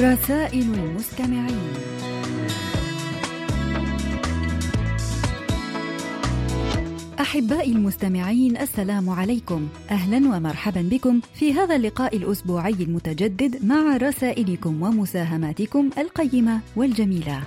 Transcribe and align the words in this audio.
رسائل 0.00 0.74
المستمعين. 0.74 1.72
أحبائي 7.20 7.72
المستمعين 7.72 8.56
السلام 8.56 9.10
عليكم. 9.10 9.68
أهلا 9.90 10.16
ومرحبا 10.16 10.82
بكم 10.82 11.20
في 11.34 11.52
هذا 11.52 11.76
اللقاء 11.76 12.16
الأسبوعي 12.16 12.72
المتجدد 12.72 13.64
مع 13.64 13.96
رسائلكم 13.96 14.82
ومساهماتكم 14.82 15.90
القيمة 15.98 16.60
والجميلة. 16.76 17.42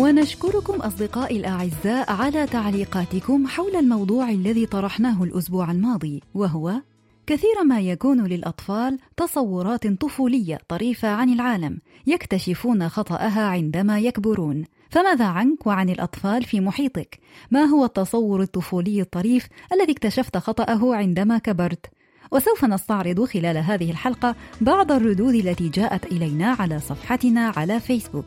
ونشكركم 0.00 0.74
أصدقائي 0.74 1.36
الأعزاء 1.36 2.12
على 2.12 2.46
تعليقاتكم 2.46 3.46
حول 3.46 3.76
الموضوع 3.76 4.30
الذي 4.30 4.66
طرحناه 4.66 5.24
الأسبوع 5.24 5.70
الماضي 5.70 6.22
وهو 6.34 6.72
كثيرا 7.26 7.62
ما 7.62 7.80
يكون 7.80 8.26
للأطفال 8.26 8.98
تصورات 9.16 9.86
طفولية 9.86 10.58
طريفة 10.68 11.08
عن 11.08 11.32
العالم 11.32 11.78
يكتشفون 12.06 12.88
خطأها 12.88 13.42
عندما 13.42 13.98
يكبرون 13.98 14.64
فماذا 14.90 15.24
عنك 15.24 15.66
وعن 15.66 15.90
الأطفال 15.90 16.44
في 16.44 16.60
محيطك؟ 16.60 17.18
ما 17.50 17.64
هو 17.64 17.84
التصور 17.84 18.42
الطفولي 18.42 19.00
الطريف 19.00 19.48
الذي 19.72 19.92
اكتشفت 19.92 20.38
خطأه 20.38 20.94
عندما 20.94 21.38
كبرت؟ 21.38 21.86
وسوف 22.32 22.64
نستعرض 22.64 23.24
خلال 23.24 23.56
هذه 23.56 23.90
الحلقة 23.90 24.34
بعض 24.60 24.92
الردود 24.92 25.34
التي 25.34 25.68
جاءت 25.68 26.04
إلينا 26.04 26.56
على 26.60 26.80
صفحتنا 26.80 27.52
على 27.56 27.80
فيسبوك. 27.80 28.26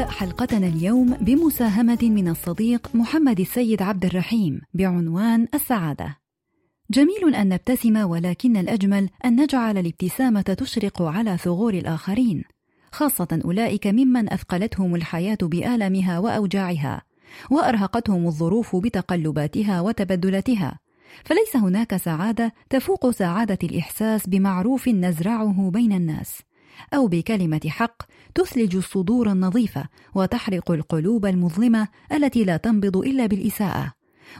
ونبدأ 0.00 0.12
حلقتنا 0.12 0.66
اليوم 0.66 1.14
بمساهمة 1.14 1.98
من 2.02 2.28
الصديق 2.28 2.90
محمد 2.94 3.40
السيد 3.40 3.82
عبد 3.82 4.04
الرحيم 4.04 4.60
بعنوان 4.74 5.46
السعادة. 5.54 6.16
جميل 6.90 7.34
أن 7.34 7.48
نبتسم 7.48 7.96
ولكن 7.96 8.56
الأجمل 8.56 9.10
أن 9.24 9.40
نجعل 9.40 9.78
الابتسامة 9.78 10.40
تشرق 10.40 11.02
على 11.02 11.36
ثغور 11.36 11.74
الآخرين، 11.74 12.44
خاصة 12.92 13.40
أولئك 13.44 13.86
ممن 13.86 14.32
أثقلتهم 14.32 14.94
الحياة 14.94 15.38
بآلامها 15.42 16.18
وأوجاعها، 16.18 17.02
وأرهقتهم 17.50 18.26
الظروف 18.26 18.76
بتقلباتها 18.76 19.80
وتبدلاتها، 19.80 20.78
فليس 21.24 21.56
هناك 21.56 21.96
سعادة 21.96 22.52
تفوق 22.70 23.10
سعادة 23.10 23.58
الإحساس 23.62 24.26
بمعروف 24.26 24.88
نزرعه 24.88 25.70
بين 25.70 25.92
الناس. 25.92 26.42
أو 26.94 27.06
بكلمة 27.06 27.60
حق 27.66 28.02
تثلج 28.34 28.76
الصدور 28.76 29.32
النظيفة 29.32 29.84
وتحرق 30.14 30.70
القلوب 30.70 31.26
المظلمة 31.26 31.88
التي 32.12 32.44
لا 32.44 32.56
تنبض 32.56 32.96
إلا 32.96 33.26
بالإساءة. 33.26 33.92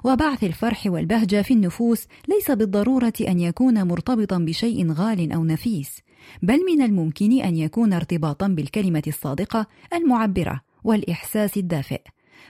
وبعث 0.04 0.44
الفرح 0.44 0.86
والبهجة 0.86 1.42
في 1.42 1.54
النفوس 1.54 2.06
ليس 2.28 2.50
بالضرورة 2.50 3.12
أن 3.20 3.40
يكون 3.40 3.86
مرتبطا 3.86 4.38
بشيء 4.38 4.92
غال 4.92 5.32
أو 5.32 5.44
نفيس، 5.44 5.98
بل 6.42 6.58
من 6.64 6.82
الممكن 6.82 7.40
أن 7.40 7.56
يكون 7.56 7.92
ارتباطا 7.92 8.48
بالكلمة 8.48 9.02
الصادقة 9.06 9.66
المعبرة 9.94 10.60
والإحساس 10.84 11.56
الدافئ. 11.56 12.00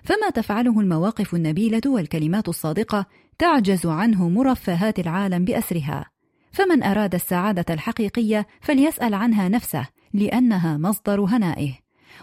فما 0.03 0.31
تفعله 0.35 0.81
المواقف 0.81 1.35
النبيلة 1.35 1.81
والكلمات 1.87 2.49
الصادقة 2.49 3.07
تعجز 3.39 3.87
عنه 3.87 4.29
مرفهات 4.29 4.99
العالم 4.99 5.45
بأسرها. 5.45 6.11
فمن 6.53 6.83
أراد 6.83 7.15
السعادة 7.15 7.75
الحقيقية 7.75 8.47
فليسأل 8.61 9.15
عنها 9.15 9.49
نفسه 9.49 9.87
لأنها 10.15 10.77
مصدر 10.77 11.21
هنائه 11.21 11.73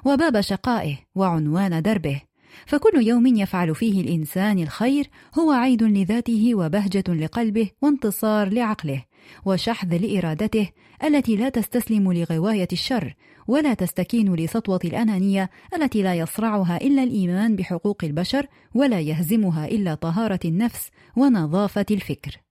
وباب 0.05 0.41
شقائه 0.41 0.97
وعنوان 1.15 1.81
دربه. 1.81 2.21
فكل 2.65 3.07
يوم 3.07 3.27
يفعل 3.27 3.75
فيه 3.75 4.01
الإنسان 4.01 4.59
الخير 4.59 5.09
هو 5.39 5.51
عيد 5.51 5.83
لذاته 5.83 6.55
وبهجة 6.55 7.03
لقلبه 7.13 7.69
وانتصار 7.81 8.49
لعقله 8.49 9.03
وشحذ 9.45 9.97
لإرادته 9.97 10.69
التي 11.03 11.35
لا 11.35 11.49
تستسلم 11.49 12.13
لغواية 12.13 12.67
الشر 12.71 13.15
ولا 13.47 13.73
تستكين 13.73 14.35
لسطوة 14.35 14.79
الأنانية 14.85 15.49
التي 15.75 16.03
لا 16.03 16.15
يصرعها 16.15 16.77
إلا 16.77 17.03
الإيمان 17.03 17.55
بحقوق 17.55 18.03
البشر 18.03 18.47
ولا 18.73 18.99
يهزمها 18.99 19.65
إلا 19.65 19.95
طهارة 19.95 20.39
النفس 20.45 20.89
ونظافة 21.15 21.85
الفكر. 21.91 22.46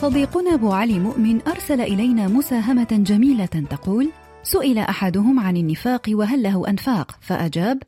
صديقنا 0.00 0.54
أبو 0.54 0.72
علي 0.72 0.98
مؤمن 0.98 1.40
أرسل 1.48 1.80
إلينا 1.80 2.28
مساهمة 2.28 2.88
جميلة 2.92 3.46
تقول 3.46 4.10
سئل 4.42 4.78
أحدهم 4.78 5.40
عن 5.40 5.56
النفاق 5.56 6.02
وهل 6.08 6.42
له 6.42 6.68
أنفاق 6.68 7.18
فأجاب 7.20 7.82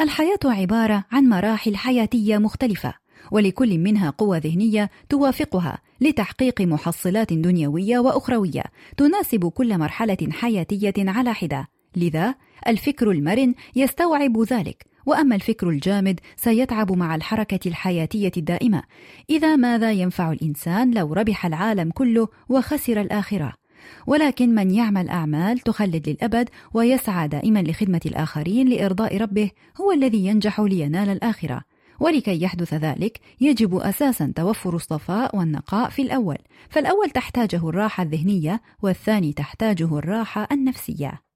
الحياة 0.00 0.38
عبارة 0.44 1.04
عن 1.12 1.24
مراحل 1.24 1.76
حياتية 1.76 2.38
مختلفة 2.38 2.94
ولكل 3.30 3.78
منها 3.78 4.10
قوى 4.10 4.38
ذهنية 4.38 4.90
توافقها 5.08 5.78
لتحقيق 6.00 6.60
محصلات 6.60 7.32
دنيوية 7.32 7.98
وأخروية 7.98 8.64
تناسب 8.96 9.48
كل 9.48 9.78
مرحلة 9.78 10.28
حياتية 10.30 10.94
على 10.98 11.34
حدة. 11.34 11.68
لذا 11.96 12.34
الفكر 12.66 13.10
المرن 13.10 13.54
يستوعب 13.76 14.42
ذلك. 14.42 14.87
وأما 15.08 15.34
الفكر 15.34 15.68
الجامد 15.68 16.20
سيتعب 16.36 16.92
مع 16.92 17.14
الحركة 17.14 17.68
الحياتية 17.68 18.32
الدائمة. 18.36 18.82
إذا 19.30 19.56
ماذا 19.56 19.92
ينفع 19.92 20.32
الإنسان 20.32 20.90
لو 20.94 21.12
ربح 21.12 21.46
العالم 21.46 21.90
كله 21.90 22.28
وخسر 22.48 23.00
الآخرة؟ 23.00 23.52
ولكن 24.06 24.54
من 24.54 24.70
يعمل 24.70 25.08
أعمال 25.08 25.58
تخلد 25.58 26.08
للأبد 26.08 26.48
ويسعى 26.74 27.28
دائما 27.28 27.62
لخدمة 27.62 28.00
الآخرين 28.06 28.68
لإرضاء 28.68 29.16
ربه 29.16 29.50
هو 29.80 29.92
الذي 29.92 30.26
ينجح 30.26 30.60
لينال 30.60 31.08
الآخرة. 31.08 31.62
ولكي 32.00 32.42
يحدث 32.42 32.74
ذلك 32.74 33.20
يجب 33.40 33.76
أساسا 33.76 34.32
توفر 34.36 34.76
الصفاء 34.76 35.36
والنقاء 35.36 35.90
في 35.90 36.02
الأول. 36.02 36.38
فالأول 36.70 37.10
تحتاجه 37.10 37.68
الراحة 37.68 38.02
الذهنية 38.02 38.60
والثاني 38.82 39.32
تحتاجه 39.32 39.98
الراحة 39.98 40.48
النفسية. 40.52 41.27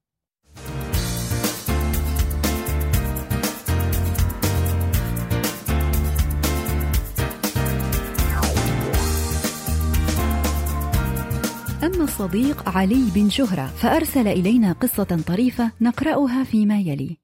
أما 11.82 12.04
الصديق 12.04 12.69
علي 12.69 13.10
بن 13.15 13.31
شهرة 13.31 13.66
فأرسل 13.66 14.28
إلينا 14.28 14.72
قصة 14.72 15.22
طريفة 15.26 15.73
نقرأها 15.81 16.44
فيما 16.44 16.79
يلي. 16.79 17.17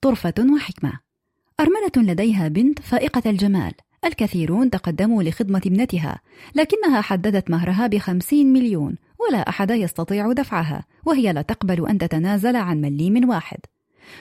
طرفة 0.00 0.34
وحكمة. 0.54 0.92
أرملة 1.60 2.12
لديها 2.12 2.48
بنت 2.48 2.78
فائقة 2.78 3.30
الجمال. 3.30 3.72
الكثيرون 4.04 4.70
تقدموا 4.70 5.22
لخدمة 5.22 5.62
ابنتها 5.66 6.20
لكنها 6.54 7.00
حددت 7.00 7.50
مهرها 7.50 7.86
بخمسين 7.86 8.52
مليون 8.52 8.96
ولا 9.20 9.48
أحد 9.48 9.70
يستطيع 9.70 10.32
دفعها 10.32 10.84
وهي 11.06 11.32
لا 11.32 11.42
تقبل 11.42 11.88
أن 11.88 11.98
تتنازل 11.98 12.56
عن 12.56 12.80
مليم 12.80 13.28
واحد. 13.28 13.58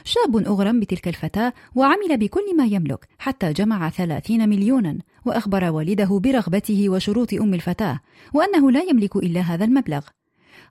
شاب 0.03 0.37
أغرم 0.37 0.79
بتلك 0.79 1.07
الفتاة 1.07 1.53
وعمل 1.75 2.17
بكل 2.17 2.57
ما 2.57 2.65
يملك 2.65 3.07
حتى 3.19 3.53
جمع 3.53 3.89
ثلاثين 3.89 4.49
مليونا 4.49 4.97
وأخبر 5.25 5.71
والده 5.71 6.19
برغبته 6.19 6.89
وشروط 6.89 7.33
أم 7.33 7.53
الفتاة 7.53 7.99
وأنه 8.33 8.71
لا 8.71 8.81
يملك 8.81 9.15
إلا 9.15 9.41
هذا 9.41 9.65
المبلغ. 9.65 10.07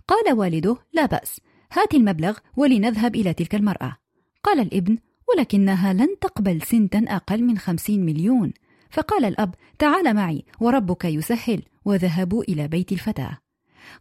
قال 0.09 0.33
والده 0.33 0.77
لا 0.93 1.07
بأس 1.07 1.41
هات 1.73 1.95
المبلغ 1.95 2.39
ولنذهب 2.57 3.17
إلى 3.17 3.35
تلك 3.35 3.55
المرأة. 3.55 3.97
قال 4.43 4.61
الابن 4.61 4.99
ولكنها 5.29 5.93
لن 5.93 6.09
تقبل 6.21 6.63
سنتا 6.63 7.05
أقل 7.09 7.45
من 7.45 7.59
خمسين 7.59 8.05
مليون. 8.05 8.53
فقال 8.91 9.25
الأب 9.25 9.55
تعال 9.79 10.15
معي 10.15 10.45
وربك 10.61 11.05
يسهل 11.05 11.63
وذهبوا 11.85 12.43
إلى 12.43 12.69
بيت 12.69 12.93
الفتاة. 12.93 13.39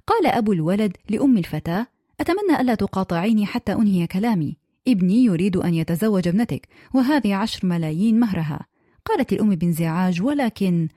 قال 0.07 0.27
أبو 0.27 0.53
الولد 0.53 0.97
لأم 1.09 1.37
الفتاة 1.37 1.87
أتمنى 2.19 2.61
ألا 2.61 2.75
تقاطعيني 2.75 3.45
حتى 3.45 3.73
أنهي 3.73 4.07
كلامي. 4.07 4.57
ابني 4.87 5.23
يريد 5.23 5.57
أن 5.57 5.73
يتزوج 5.73 6.27
ابنتك 6.27 6.67
وهذه 6.93 7.35
عشر 7.35 7.67
ملايين 7.67 8.19
مهرها. 8.19 8.65
قالت 9.05 9.33
الأم 9.33 9.55
بانزعاج 9.55 10.21
ولكن 10.21 10.87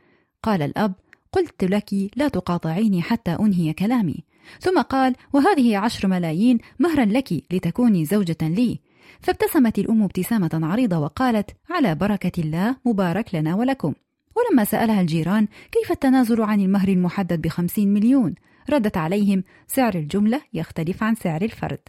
قال 0.42 0.62
الأب 0.62 0.94
قلت 1.32 1.64
لك 1.64 1.90
لا 2.16 2.28
تقاطعيني 2.28 3.02
حتى 3.02 3.30
أنهي 3.30 3.72
كلامي. 3.72 4.24
ثم 4.60 4.80
قال 4.80 5.14
وهذه 5.32 5.76
عشر 5.76 6.08
ملايين 6.08 6.58
مهرا 6.78 7.04
لك 7.04 7.32
لتكوني 7.32 8.04
زوجة 8.04 8.36
لي. 8.42 8.80
فابتسمت 9.20 9.78
الأم 9.78 10.02
ابتسامة 10.02 10.50
عريضة 10.62 10.98
وقالت 10.98 11.50
على 11.70 11.94
بركة 11.94 12.40
الله 12.40 12.76
مبارك 12.84 13.34
لنا 13.34 13.54
ولكم. 13.54 13.94
ولما 14.36 14.64
سألها 14.64 15.00
الجيران 15.00 15.48
كيف 15.72 15.92
التنازل 15.92 16.42
عن 16.42 16.60
المهر 16.60 16.88
المحدد 16.88 17.42
بخمسين 17.42 17.94
مليون؟ 17.94 18.34
ردت 18.70 18.96
عليهم 18.96 19.44
سعر 19.66 19.94
الجملة 19.94 20.40
يختلف 20.52 21.02
عن 21.02 21.14
سعر 21.14 21.42
الفرد. 21.42 21.80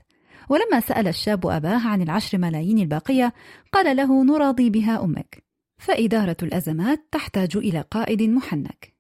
ولما 0.50 0.80
سأل 0.80 1.08
الشاب 1.08 1.48
أباه 1.48 1.88
عن 1.88 2.02
العشر 2.02 2.38
ملايين 2.38 2.80
الباقية 2.80 3.34
قال 3.72 3.98
له 3.98 4.24
نراضي 4.24 4.70
بها 4.70 5.04
أمك. 5.04 5.44
فإدارة 5.78 6.38
الأزمات 6.44 7.08
تحتاج 7.12 7.58
إلى 7.58 7.82
قائد 7.92 8.22
محنك. 8.22 8.96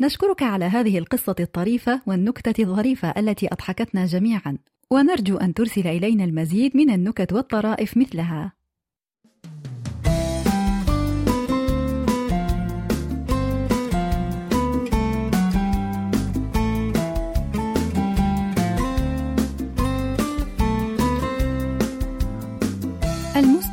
نشكرك 0.00 0.42
على 0.42 0.64
هذه 0.64 0.98
القصة 0.98 1.36
الطريفة 1.40 2.02
والنكتة 2.06 2.62
الظريفة 2.62 3.08
التي 3.16 3.48
أضحكتنا 3.52 4.06
جميعا. 4.06 4.58
ونرجو 4.90 5.36
أن 5.36 5.54
ترسل 5.54 5.86
إلينا 5.86 6.24
المزيد 6.24 6.76
من 6.76 6.90
النكت 6.90 7.32
والطرائف 7.32 7.96
مثلها. 7.96 8.59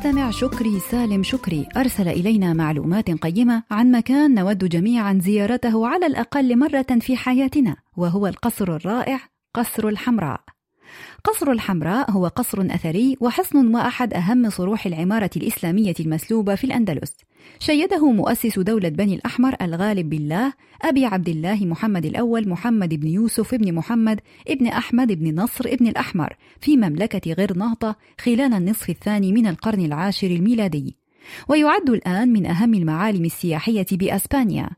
المستمع 0.08 0.30
شكري 0.30 0.80
سالم 0.80 1.22
شكري. 1.22 1.66
أرسل 1.76 2.08
إلينا 2.08 2.52
معلومات 2.52 3.10
قيمة 3.10 3.62
عن 3.70 3.90
مكان 3.90 4.34
نود 4.34 4.64
جميعا 4.64 5.18
زيارته 5.22 5.86
على 5.86 6.06
الأقل 6.06 6.58
مرة 6.58 6.86
في 7.00 7.16
حياتنا 7.16 7.76
وهو 7.96 8.26
القصر 8.26 8.76
الرائع 8.76 9.20
قصر 9.54 9.88
الحمراء. 9.88 10.40
قصر 11.24 11.50
الحمراء 11.50 12.10
هو 12.10 12.26
قصر 12.26 12.66
أثري 12.70 13.16
وحصن 13.20 13.74
وأحد 13.74 14.14
أهم 14.14 14.50
صروح 14.50 14.86
العمارة 14.86 15.30
الإسلامية 15.36 15.94
المسلوبة 16.00 16.54
في 16.54 16.64
الأندلس. 16.64 17.16
شيده 17.58 18.12
مؤسس 18.12 18.58
دولة 18.58 18.88
بني 18.88 19.14
الأحمر 19.14 19.56
الغالب 19.62 20.10
بالله 20.10 20.52
أبي 20.82 21.04
عبد 21.04 21.28
الله 21.28 21.64
محمد 21.64 22.06
الأول 22.06 22.48
محمد 22.48 22.94
بن 22.94 23.08
يوسف 23.08 23.54
بن 23.54 23.74
محمد 23.74 24.20
ابن 24.48 24.66
أحمد 24.66 25.12
بن 25.12 25.40
نصر 25.40 25.64
ابن 25.68 25.86
الأحمر 25.86 26.36
في 26.60 26.76
مملكة 26.76 27.32
غرناطة 27.32 27.96
خلال 28.20 28.54
النصف 28.54 28.90
الثاني 28.90 29.32
من 29.32 29.46
القرن 29.46 29.84
العاشر 29.84 30.26
الميلادي. 30.26 30.96
ويعد 31.48 31.90
الآن 31.90 32.32
من 32.32 32.46
أهم 32.46 32.74
المعالم 32.74 33.24
السياحية 33.24 33.86
بأسبانيا. 33.92 34.70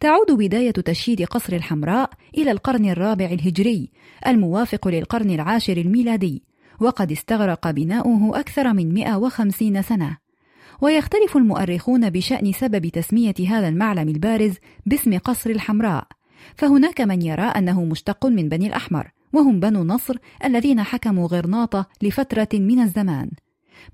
تعود 0.00 0.30
بداية 0.30 0.70
تشييد 0.70 1.22
قصر 1.22 1.52
الحمراء 1.52 2.10
إلى 2.38 2.50
القرن 2.50 2.90
الرابع 2.90 3.24
الهجري 3.24 3.90
الموافق 4.26 4.88
للقرن 4.88 5.30
العاشر 5.30 5.76
الميلادي 5.76 6.42
وقد 6.80 7.12
استغرق 7.12 7.70
بناؤه 7.70 8.40
أكثر 8.40 8.72
من 8.72 8.94
150 8.94 9.82
سنة. 9.82 10.25
ويختلف 10.80 11.36
المؤرخون 11.36 12.10
بشأن 12.10 12.52
سبب 12.52 12.88
تسمية 12.88 13.34
هذا 13.48 13.68
المعلم 13.68 14.08
البارز 14.08 14.54
باسم 14.86 15.18
قصر 15.18 15.50
الحمراء. 15.50 16.06
فهناك 16.56 17.00
من 17.00 17.22
يرى 17.22 17.42
أنه 17.42 17.84
مشتق 17.84 18.26
من 18.26 18.48
بني 18.48 18.66
الأحمر 18.66 19.10
وهم 19.32 19.60
بنو 19.60 19.84
نصر 19.84 20.16
الذين 20.44 20.82
حكموا 20.82 21.28
غرناطة 21.28 21.86
لفترة 22.02 22.48
من 22.54 22.80
الزمان. 22.80 23.30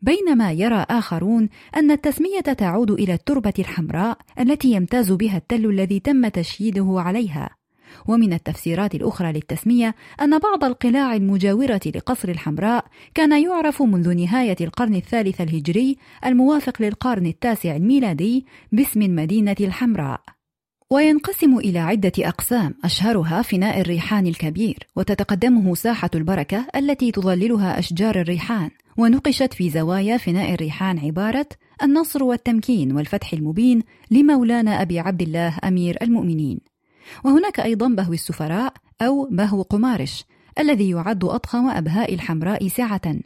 بينما 0.02 0.52
يرى 0.52 0.86
آخرون 0.90 1.48
أن 1.76 1.90
التسمية 1.90 2.40
تعود 2.40 2.90
إلى 2.90 3.14
التربة 3.14 3.52
الحمراء 3.58 4.18
التي 4.40 4.72
يمتاز 4.72 5.12
بها 5.12 5.36
التل 5.36 5.66
الذي 5.66 6.00
تم 6.00 6.28
تشييده 6.28 6.94
عليها. 6.96 7.61
ومن 8.06 8.32
التفسيرات 8.32 8.94
الأخرى 8.94 9.32
للتسمية 9.32 9.94
أن 10.20 10.38
بعض 10.38 10.64
القلاع 10.64 11.14
المجاورة 11.14 11.80
لقصر 11.86 12.28
الحمراء 12.28 12.84
كان 13.14 13.42
يعرف 13.42 13.82
منذ 13.82 14.14
نهاية 14.14 14.56
القرن 14.60 14.94
الثالث 14.94 15.40
الهجري 15.40 15.96
الموافق 16.26 16.82
للقرن 16.82 17.26
التاسع 17.26 17.76
الميلادي 17.76 18.46
باسم 18.72 19.02
المدينة 19.02 19.56
الحمراء. 19.60 20.20
وينقسم 20.90 21.58
إلى 21.58 21.78
عدة 21.78 22.12
أقسام 22.18 22.74
أشهرها 22.84 23.42
فناء 23.42 23.80
الريحان 23.80 24.26
الكبير 24.26 24.86
وتتقدمه 24.96 25.74
ساحة 25.74 26.10
البركة 26.14 26.66
التي 26.76 27.10
تظللها 27.10 27.78
أشجار 27.78 28.20
الريحان. 28.20 28.70
ونقشت 28.96 29.54
في 29.54 29.70
زوايا 29.70 30.16
فناء 30.16 30.54
الريحان 30.54 30.98
عبارة 30.98 31.46
النصر 31.82 32.22
والتمكين 32.22 32.92
والفتح 32.96 33.32
المبين 33.32 33.82
لمولانا 34.10 34.82
أبي 34.82 34.98
عبد 34.98 35.22
الله 35.22 35.58
أمير 35.64 35.98
المؤمنين. 36.02 36.71
وهناك 37.24 37.60
أيضا 37.60 37.88
بهو 37.88 38.12
السفراء 38.12 38.72
أو 39.02 39.28
بهو 39.30 39.62
قمارش 39.62 40.24
الذي 40.58 40.90
يعد 40.90 41.24
أضخم 41.24 41.68
أبهاء 41.68 42.14
الحمراء 42.14 42.68
سعة 42.68 43.16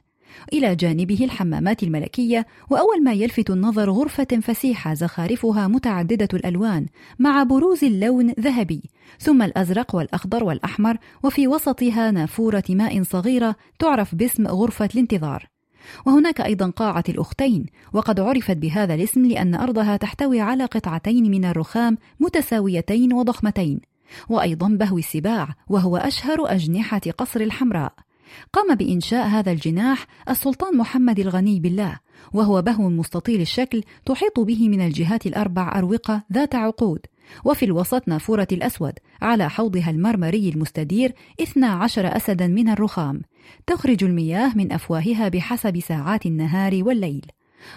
إلى 0.53 0.77
جانبه 0.77 1.25
الحمامات 1.25 1.83
الملكية 1.83 2.47
وأول 2.71 3.05
ما 3.05 3.13
يلفت 3.13 3.51
النظر 3.51 3.91
غرفة 3.91 4.41
فسيحة 4.43 4.95
زخارفها 4.95 5.69
متعددة 5.69 6.29
الألوان 6.35 6.87
مع 7.19 7.43
بروز 7.43 7.85
اللون 7.85 8.31
ذهبي 8.31 8.83
ثم 9.19 9.43
الأزرق 9.43 9.95
والأخضر 9.95 10.45
والأحمر 10.45 10.97
وفي 11.23 11.49
وسطها 11.49 12.11
نافورة 12.11 12.65
ماء 12.71 13.03
صغيرة 13.03 13.57
تعرف 13.79 14.15
باسم 14.15 14.47
غرفة 14.47 14.89
الانتظار. 14.95 15.56
وهناك 16.07 16.41
أيضا 16.41 16.71
قاعة 16.71 17.05
الأختين 17.09 17.67
وقد 17.93 18.21
عرفت 18.21 18.57
بهذا 18.57 18.95
الاسم 18.95 19.27
لأن 19.27 19.55
أرضها 19.55 19.97
تحتوي 19.97 20.41
على 20.41 20.65
قطعتين 20.65 21.31
من 21.31 21.45
الرخام 21.45 21.99
متساويتين 22.21 23.13
وضخمتين 23.13 23.81
وأيضا 24.29 24.69
بهو 24.69 24.99
السباع 24.99 25.49
وهو 25.69 25.97
أشهر 25.97 26.53
أجنحة 26.53 27.01
قصر 27.19 27.41
الحمراء. 27.41 28.06
قام 28.53 28.75
بإنشاء 28.75 29.27
هذا 29.27 29.53
الجناح 29.53 30.07
السلطان 30.29 30.77
محمد 30.77 31.19
الغني 31.19 31.61
بالله 31.61 31.99
وهو 32.33 32.63
بهو 32.63 32.89
مستطيل 32.89 33.41
الشكل 33.41 33.83
تحيط 34.07 34.41
به 34.41 34.69
من 34.69 34.81
الجهات 34.81 35.27
الأربع 35.27 35.79
أروقة 35.79 36.23
ذات 36.33 36.55
عقود. 36.55 37.01
وفي 37.45 37.65
الوسط 37.65 38.09
نافورة 38.09 38.49
الأسود 38.53 38.93
على 39.23 39.51
حوضها 39.51 39.91
المرمري 39.91 40.49
المستدير 40.49 41.13
12 41.41 42.17
أسدا 42.17 42.47
من 42.47 42.69
الرخام. 42.69 43.21
تخرج 43.67 44.05
المياه 44.05 44.53
من 44.55 44.73
أفواهها 44.73 45.29
بحسب 45.29 45.81
ساعات 45.81 46.27
النهار 46.27 46.79
والليل. 46.83 47.27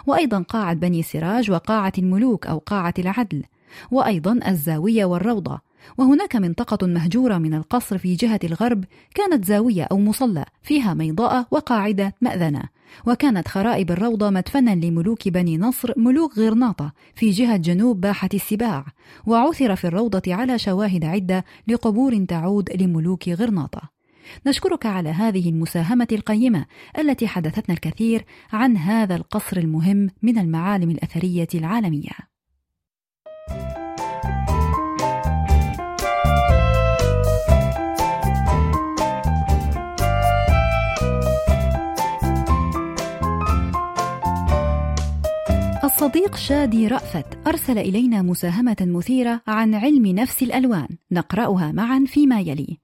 وأيضا 0.08 0.42
قاعة 0.42 0.74
بني 0.74 1.04
سراج 1.04 1.52
وقاعة 1.52 1.94
الملوك 1.98 2.48
أو 2.48 2.58
قاعة 2.58 2.94
العدل. 3.00 3.44
وأيضا 3.92 4.40
الزاوية 4.48 5.06
والروضة. 5.06 5.69
وهناك 5.98 6.36
منطقة 6.36 6.88
مهجورة 6.88 7.38
من 7.38 7.54
القصر 7.54 7.98
في 7.98 8.16
جهة 8.16 8.40
الغرب 8.44 8.84
كانت 9.16 9.46
زاوية 9.46 9.84
أو 9.84 10.00
مصلى 10.00 10.46
فيها 10.62 10.94
ميضاء 10.94 11.48
وقاعدة 11.52 12.16
مأذنة. 12.22 12.64
وكانت 13.08 13.48
خرائب 13.48 13.92
الروضة 13.92 14.30
مدفنا 14.30 14.76
لملوك 14.76 15.28
بني 15.28 15.58
نصر 15.58 15.94
ملوك 15.98 16.38
غرناطة 16.38 16.94
في 17.16 17.30
جهة 17.30 17.58
جنوب 17.58 18.02
باحة 18.02 18.30
السباع. 18.34 18.86
وعثر 19.26 19.76
في 19.76 19.88
الروضة 19.88 20.22
على 20.28 20.60
شواهد 20.60 21.06
عدة 21.06 21.46
لقبور 21.68 22.26
تعود 22.26 22.82
لملوك 22.82 23.30
غرناطة. 23.30 23.82
نشكرك 24.48 24.86
على 24.86 25.10
هذه 25.10 25.50
المساهمة 25.50 26.08
القيمة 26.12 26.66
التي 27.00 27.28
حدثتنا 27.28 27.76
الكثير 27.76 28.26
عن 28.54 28.78
هذا 28.78 29.16
القصر 29.16 29.58
المهم 29.58 30.10
من 30.22 30.38
المعالم 30.38 30.90
الأثرية 30.90 31.48
العالمية. 31.56 32.30
الصديق 46.00 46.36
شادي 46.36 46.88
رأفت 46.88 47.26
أرسل 47.48 47.78
إلينا 47.78 48.22
مساهمة 48.22 48.76
مثيرة 48.82 49.42
عن 49.48 49.76
علم 49.76 50.06
نفس 50.06 50.44
الألوان. 50.44 50.88
نقرأها 51.12 51.72
معا 51.72 52.06
فيما 52.08 52.40
يلي. 52.40 52.78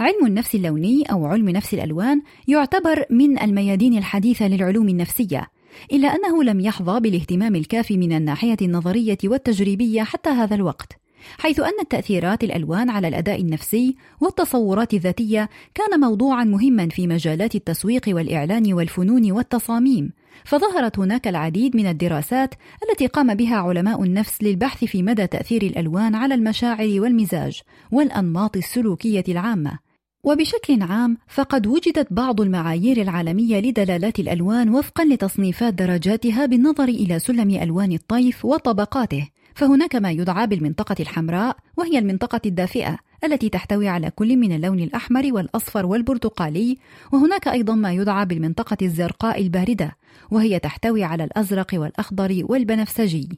علم 0.00 0.26
النفس 0.26 0.54
اللوني 0.54 1.02
أو 1.02 1.26
علم 1.26 1.48
نفس 1.48 1.74
الألوان 1.74 2.22
يعتبر 2.48 3.04
من 3.10 3.42
الميادين 3.42 3.98
الحديثة 3.98 4.48
للعلوم 4.48 4.88
النفسية 4.88 5.46
إلا 5.92 6.08
أنه 6.08 6.44
لم 6.44 6.60
يحظى 6.60 7.00
بالاهتمام 7.00 7.56
الكافي 7.56 7.96
من 7.96 8.12
الناحية 8.12 8.56
النظرية 8.62 9.18
والتجريبية 9.24 10.02
حتى 10.02 10.30
هذا 10.30 10.54
الوقت 10.54 10.92
حيث 11.38 11.60
أن 11.60 11.80
التأثيرات 11.80 12.44
الألوان 12.44 12.90
على 12.90 13.08
الأداء 13.08 13.40
النفسي 13.40 13.96
والتصورات 14.20 14.94
الذاتية 14.94 15.48
كان 15.74 16.00
موضوعا 16.00 16.44
مهما 16.44 16.88
في 16.88 17.06
مجالات 17.06 17.54
التسويق 17.54 18.02
والإعلان 18.08 18.72
والفنون 18.72 19.32
والتصاميم. 19.32 20.12
فظهرت 20.44 20.98
هناك 20.98 21.28
العديد 21.28 21.76
من 21.76 21.86
الدراسات 21.86 22.54
التي 22.90 23.06
قام 23.06 23.34
بها 23.34 23.56
علماء 23.56 24.02
النفس 24.02 24.42
للبحث 24.42 24.84
في 24.84 25.02
مدى 25.02 25.26
تأثير 25.26 25.62
الألوان 25.62 26.14
على 26.14 26.34
المشاعر 26.34 27.00
والمزاج 27.00 27.60
والأنماط 27.92 28.56
السلوكية 28.56 29.24
العامة. 29.28 29.78
وبشكل 30.24 30.82
عام 30.82 31.16
فقد 31.28 31.66
وجدت 31.66 32.12
بعض 32.12 32.40
المعايير 32.40 33.02
العالمية 33.02 33.60
لدلالات 33.60 34.18
الألوان 34.18 34.70
وفقا 34.70 35.04
لتصنيفات 35.04 35.74
درجاتها 35.74 36.46
بالنظر 36.46 36.88
إلى 36.88 37.18
سلم 37.18 37.50
ألوان 37.50 37.92
الطيف 37.92 38.44
وطبقاته. 38.44 39.28
فهناك 39.54 39.96
ما 39.96 40.10
يدعى 40.10 40.46
بالمنطقة 40.46 40.96
الحمراء 41.00 41.56
وهي 41.76 41.98
المنطقة 41.98 42.40
الدافئة. 42.46 42.98
التي 43.24 43.48
تحتوي 43.48 43.88
على 43.88 44.10
كل 44.10 44.36
من 44.36 44.52
اللون 44.52 44.80
الأحمر 44.80 45.28
والأصفر 45.32 45.86
والبرتقالي 45.86 46.78
وهناك 47.12 47.48
أيضا 47.48 47.74
ما 47.74 47.92
يدعى 47.92 48.26
بالمنطقة 48.26 48.76
الزرقاء 48.82 49.42
الباردة 49.42 49.96
وهي 50.30 50.58
تحتوي 50.58 51.04
على 51.04 51.24
الأزرق 51.24 51.66
والأخضر 51.74 52.42
والبنفسجي 52.44 53.28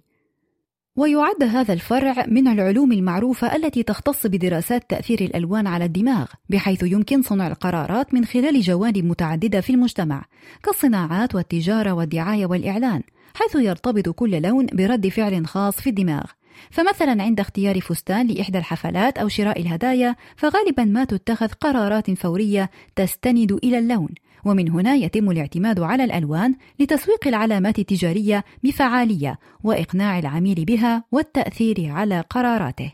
ويعد 0.96 1.42
هذا 1.42 1.72
الفرع 1.74 2.26
من 2.28 2.48
العلوم 2.48 2.92
المعروفة 2.92 3.56
التي 3.56 3.82
تختص 3.82 4.26
بدراسات 4.26 4.90
تأثير 4.90 5.20
الألوان 5.20 5.66
على 5.66 5.84
الدماغ، 5.84 6.26
بحيث 6.48 6.82
يمكن 6.82 7.22
صنع 7.22 7.46
القرارات 7.46 8.14
من 8.14 8.24
خلال 8.24 8.60
جوانب 8.60 9.04
متعددة 9.04 9.60
في 9.60 9.70
المجتمع، 9.70 10.24
كالصناعات 10.62 11.34
والتجارة 11.34 11.92
والدعاية 11.92 12.46
والإعلان، 12.46 13.02
حيث 13.34 13.54
يرتبط 13.54 14.08
كل 14.08 14.42
لون 14.42 14.66
برد 14.66 15.08
فعل 15.08 15.46
خاص 15.46 15.80
في 15.80 15.90
الدماغ. 15.90 16.24
فمثلا 16.70 17.22
عند 17.22 17.40
اختيار 17.40 17.80
فستان 17.80 18.26
لإحدى 18.26 18.58
الحفلات 18.58 19.18
أو 19.18 19.28
شراء 19.28 19.60
الهدايا 19.60 20.16
فغالبا 20.36 20.84
ما 20.84 21.04
تتخذ 21.04 21.48
قرارات 21.48 22.10
فورية 22.10 22.70
تستند 22.96 23.52
إلى 23.52 23.78
اللون 23.78 24.08
ومن 24.44 24.70
هنا 24.70 24.94
يتم 24.94 25.30
الاعتماد 25.30 25.80
على 25.80 26.04
الألوان 26.04 26.54
لتسويق 26.80 27.28
العلامات 27.28 27.78
التجارية 27.78 28.44
بفعالية 28.64 29.38
وإقناع 29.64 30.18
العميل 30.18 30.64
بها 30.64 31.04
والتأثير 31.12 31.90
على 31.90 32.20
قراراته. 32.20 32.92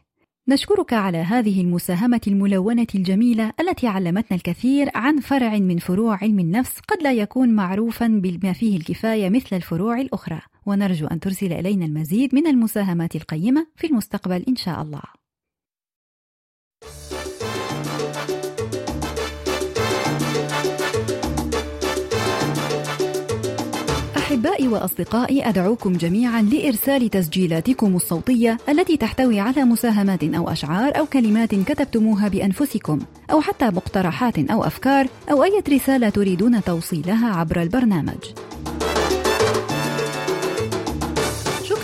نشكرك 0.48 0.92
على 0.92 1.18
هذه 1.18 1.60
المساهمة 1.60 2.20
الملونة 2.26 2.86
الجميلة 2.94 3.52
التي 3.60 3.86
علمتنا 3.86 4.36
الكثير 4.36 4.90
عن 4.94 5.20
فرع 5.20 5.58
من 5.58 5.78
فروع 5.78 6.18
علم 6.22 6.38
النفس 6.38 6.78
قد 6.88 7.02
لا 7.02 7.12
يكون 7.12 7.48
معروفا 7.48 8.06
بما 8.06 8.52
فيه 8.52 8.76
الكفاية 8.76 9.30
مثل 9.30 9.56
الفروع 9.56 10.00
الأخرى، 10.00 10.40
ونرجو 10.66 11.06
أن 11.06 11.20
ترسل 11.20 11.52
إلينا 11.52 11.84
المزيد 11.84 12.34
من 12.34 12.46
المساهمات 12.46 13.16
القيمة 13.16 13.66
في 13.76 13.86
المستقبل 13.86 14.44
إن 14.48 14.56
شاء 14.56 14.82
الله. 14.82 15.02
أحبائي 24.16 24.68
وأصدقائي 24.68 25.48
أدعوكم 25.48 25.92
جميعا 25.92 26.42
لإرسال 26.42 27.10
تسجيلاتكم 27.10 27.96
الصوتية 27.96 28.58
التي 28.68 28.96
تحتوي 28.96 29.40
على 29.40 29.64
مساهمات 29.64 30.24
أو 30.24 30.48
أشعار 30.48 30.98
أو 30.98 31.06
كلمات 31.06 31.54
كتبتموها 31.54 32.28
بأنفسكم 32.28 32.98
أو 33.32 33.40
حتى 33.40 33.66
مقترحات 33.66 34.38
أو 34.38 34.64
أفكار 34.64 35.06
أو 35.30 35.44
أي 35.44 35.62
رسالة 35.68 36.08
تريدون 36.08 36.62
توصيلها 36.62 37.36
عبر 37.36 37.62
البرنامج. 37.62 38.24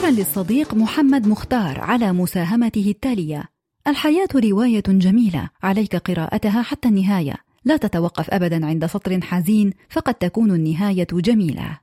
شكرا 0.06 0.18
للصديق 0.18 0.74
محمد 0.74 1.28
مختار 1.28 1.80
على 1.80 2.12
مساهمته 2.12 2.90
التالية: 2.90 3.44
الحياة 3.86 4.28
رواية 4.34 4.82
جميلة، 4.88 5.48
عليك 5.62 5.96
قراءتها 5.96 6.62
حتى 6.62 6.88
النهاية. 6.88 7.34
لا 7.64 7.76
تتوقف 7.76 8.30
ابدا 8.30 8.66
عند 8.66 8.86
سطر 8.86 9.20
حزين 9.20 9.72
فقد 9.88 10.14
تكون 10.14 10.50
النهاية 10.50 11.06
جميلة. 11.12 11.78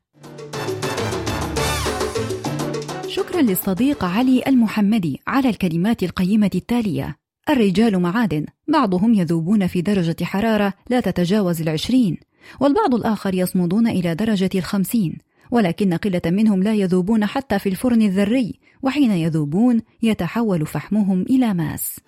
شكرا 3.08 3.42
للصديق 3.42 4.03
علي 4.03 4.44
المحمدي 4.48 5.20
على 5.27 5.50
الكلمات 5.50 6.03
القيمة 6.03 6.51
التالية. 6.56 7.15
الرجال 7.50 8.00
معادن. 8.00 8.46
بعضهم 8.68 9.13
يذوبون 9.13 9.68
في 9.68 9.82
درجة 9.82 10.24
حرارة 10.24 10.74
لا 10.89 11.00
تتجاوز 11.00 11.62
العشرين 11.62 12.18
والبعض 12.60 12.96
الآخر 12.96 13.36
يصمدون 13.36 13.88
إلى 13.88 14.15
درجة 14.15 14.50
الخمسين. 14.56 15.18
ولكن 15.52 15.94
قلة 15.94 16.22
منهم 16.26 16.64
لا 16.64 16.74
يذوبون 16.74 17.26
حتى 17.26 17.60
في 17.60 17.70
الفرن 17.70 18.02
الذري 18.02 18.60
وحين 18.82 19.12
يذوبون 19.12 19.82
يتحول 20.04 20.66
فحمهم 20.66 21.22
إلى 21.22 21.54
ماس. 21.54 22.00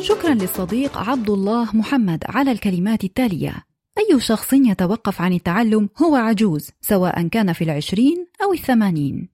شكرا 0.00 0.34
للصديق 0.34 0.98
عبد 0.98 1.30
الله 1.30 1.76
محمد 1.76 2.24
على 2.28 2.52
الكلمات 2.52 3.04
التالية. 3.04 3.54
أي 3.98 4.20
شخص 4.20 4.52
يتوقف 4.52 5.20
عن 5.20 5.32
التعلم 5.32 5.88
هو 6.02 6.16
عجوز 6.16 6.70
سواء 6.80 7.28
كان 7.28 7.52
في 7.52 7.64
العشرين 7.64 8.26
أو 8.42 8.52
الثمانين. 8.52 9.28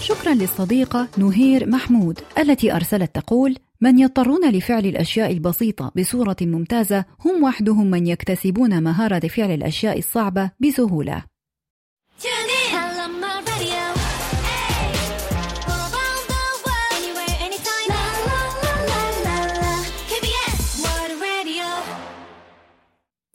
شكرا 0.00 0.34
للصديقة 0.34 1.08
نهير 1.18 1.68
محمود 1.68 2.20
التي 2.38 2.76
أرسلت 2.76 3.14
تقول 3.14 3.56
من 3.80 3.98
يضطرون 3.98 4.50
لفعل 4.50 4.86
الأشياء 4.86 5.32
البسيطة 5.32 5.92
بصورة 5.96 6.36
ممتازة 6.40 7.04
هم 7.24 7.42
وحدهم 7.42 7.90
من 7.90 8.06
يكتسبون 8.06 8.82
مهارة 8.82 9.28
فعل 9.28 9.50
الأشياء 9.50 9.98
الصعبة 9.98 10.50
بسهولة. 10.60 11.24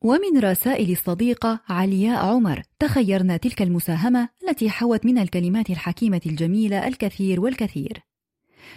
ومن 0.03 0.39
رسائل 0.39 0.91
الصديقة 0.91 1.59
علياء 1.69 2.25
عمر 2.25 2.61
تخيرنا 2.79 3.37
تلك 3.37 3.61
المساهمة 3.61 4.29
التي 4.43 4.69
حوت 4.69 5.05
من 5.05 5.17
الكلمات 5.17 5.69
الحكيمة 5.69 6.21
الجميلة 6.25 6.87
الكثير 6.87 7.41
والكثير. 7.41 8.10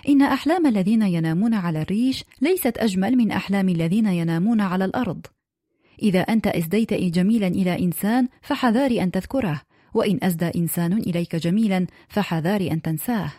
إن 0.09 0.23
أحلام 0.23 0.67
الذين 0.67 1.03
ينامون 1.03 1.55
على 1.55 1.83
الريش 1.83 2.25
ليست 2.41 2.79
أجمل 2.79 3.17
من 3.17 3.31
أحلام 3.31 3.69
الذين 3.69 4.07
ينامون 4.07 4.61
على 4.61 4.85
الأرض. 4.85 5.27
إذا 6.03 6.21
أنت 6.21 6.47
أسديت 6.47 6.95
جميلا 6.95 7.47
إلى 7.47 7.85
إنسان 7.85 8.29
فحذار 8.43 8.91
أن 8.91 9.11
تذكره، 9.11 9.63
وإن 9.95 10.19
أسدى 10.23 10.51
إنسان 10.57 10.93
إليك 10.93 11.37
جميلا 11.37 11.87
فحذار 12.09 12.61
أن 12.61 12.83
تنساه. 12.83 13.33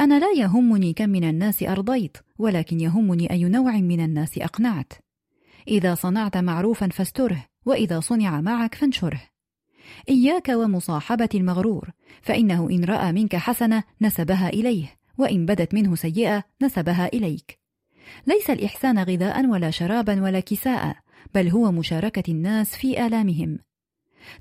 أنا 0.00 0.18
لا 0.18 0.32
يهمني 0.36 0.92
كم 0.92 1.10
من 1.10 1.24
الناس 1.24 1.62
أرضيت، 1.62 2.16
ولكن 2.38 2.80
يهمني 2.80 3.30
أي 3.30 3.44
نوع 3.44 3.72
من 3.76 4.00
الناس 4.00 4.38
أقنعت. 4.38 4.92
إذا 5.68 5.94
صنعت 5.94 6.36
معروفا 6.36 6.88
فاستره 6.88 7.44
وإذا 7.66 8.00
صنع 8.00 8.40
معك 8.40 8.74
فانشره 8.74 9.20
إياك 10.08 10.48
ومصاحبة 10.48 11.28
المغرور 11.34 11.90
فإنه 12.22 12.70
إن 12.70 12.84
رأى 12.84 13.12
منك 13.12 13.36
حسنة 13.36 13.82
نسبها 14.00 14.48
إليه 14.48 14.97
وإن 15.18 15.46
بدت 15.46 15.74
منه 15.74 15.96
سيئة 15.96 16.44
نسبها 16.62 17.06
إليك. 17.06 17.58
ليس 18.26 18.50
الإحسان 18.50 18.98
غذاء 18.98 19.46
ولا 19.46 19.70
شرابا 19.70 20.22
ولا 20.22 20.40
كساء 20.40 20.96
بل 21.34 21.48
هو 21.48 21.72
مشاركة 21.72 22.32
الناس 22.32 22.76
في 22.76 23.06
آلامهم. 23.06 23.58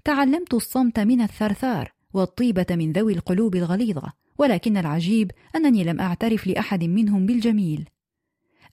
تعلمت 0.04 0.54
الصمت 0.54 1.00
من 1.00 1.22
الثرثار 1.22 1.92
والطيبة 2.14 2.66
من 2.72 2.92
ذوي 2.92 3.14
القلوب 3.14 3.56
الغليظة 3.56 4.14
ولكن 4.38 4.78
العجيب 4.78 5.32
أنني 5.56 5.84
لم 5.84 6.00
أعترف 6.00 6.48
لأحد 6.48 6.84
منهم 6.84 7.26
بالجميل. 7.26 7.90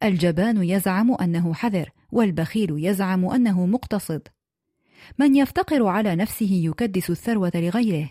الجبان 0.03 0.65
يزعم 0.65 1.15
أنه 1.15 1.55
حذر 1.55 1.91
والبخيل 2.13 2.75
يزعم 2.79 3.25
أنه 3.25 3.67
مقتصد. 3.67 4.29
من 5.19 5.37
يفتقر 5.37 5.87
على 5.87 6.17
نفسه 6.17 6.51
يكدس 6.53 7.11
الثروة 7.11 7.53
لغيره. 7.55 8.11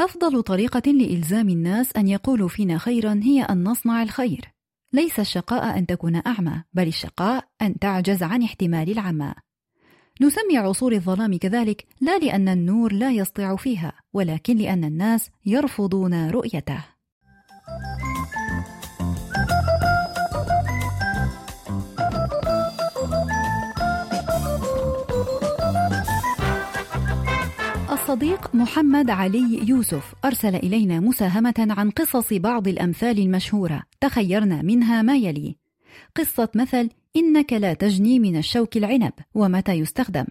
أفضل 0.00 0.42
طريقة 0.42 0.92
لإلزام 0.92 1.48
الناس 1.48 1.96
أن 1.96 2.08
يقولوا 2.08 2.48
فينا 2.48 2.78
خيرا 2.78 3.20
هي 3.22 3.42
أن 3.42 3.64
نصنع 3.64 4.02
الخير. 4.02 4.40
ليس 4.92 5.20
الشقاء 5.20 5.78
أن 5.78 5.86
تكون 5.86 6.22
أعمى 6.26 6.62
بل 6.72 6.86
الشقاء 6.86 7.44
أن 7.62 7.78
تعجز 7.78 8.22
عن 8.22 8.42
احتمال 8.42 8.90
العمى. 8.90 9.34
نسمي 10.20 10.58
عصور 10.58 10.92
الظلام 10.92 11.38
كذلك 11.38 11.86
لا 12.00 12.18
لأن 12.18 12.48
النور 12.48 12.92
لا 12.92 13.10
يسطع 13.10 13.56
فيها 13.56 13.92
ولكن 14.12 14.56
لأن 14.56 14.84
الناس 14.84 15.30
يرفضون 15.46 16.30
رؤيته. 16.30 16.84
الصديق 28.08 28.54
محمد 28.54 29.10
علي 29.10 29.68
يوسف 29.68 30.14
أرسل 30.24 30.54
إلينا 30.56 31.00
مساهمة 31.00 31.54
عن 31.58 31.90
قصص 31.90 32.32
بعض 32.32 32.68
الأمثال 32.68 33.18
المشهورة 33.18 33.82
تخيرنا 34.00 34.62
منها 34.62 35.02
ما 35.02 35.16
يلي. 35.16 35.56
قصة 36.16 36.48
مثل 36.54 36.90
إنك 37.16 37.52
لا 37.52 37.74
تجني 37.74 38.18
من 38.18 38.36
الشوك 38.36 38.76
العنب 38.76 39.12
ومتى 39.34 39.72
يستخدم؟ 39.72 40.24